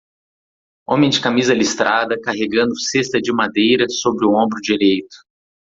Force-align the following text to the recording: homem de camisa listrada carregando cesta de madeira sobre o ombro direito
homem 0.87 1.11
de 1.11 1.21
camisa 1.21 1.53
listrada 1.53 2.19
carregando 2.19 2.75
cesta 2.75 3.21
de 3.21 3.31
madeira 3.31 3.85
sobre 3.87 4.25
o 4.25 4.33
ombro 4.33 4.59
direito 4.59 5.15